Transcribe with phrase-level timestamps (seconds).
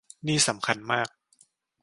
[0.27, 1.07] นี่สำคัญมาก